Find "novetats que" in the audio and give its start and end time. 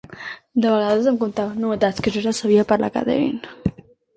1.65-2.15